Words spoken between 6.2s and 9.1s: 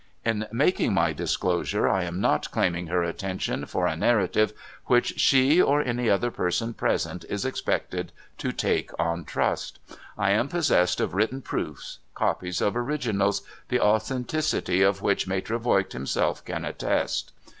person present, is expected to take